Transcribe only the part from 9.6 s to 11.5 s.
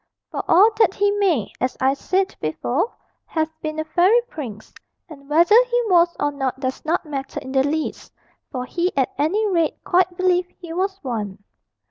quite believed he was one.